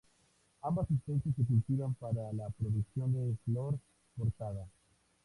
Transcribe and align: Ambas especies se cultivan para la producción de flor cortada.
Ambas 0.63 0.89
especies 0.89 1.35
se 1.35 1.45
cultivan 1.45 1.93
para 1.93 2.33
la 2.33 2.49
producción 2.57 3.13
de 3.13 3.37
flor 3.45 3.77
cortada. 4.17 4.65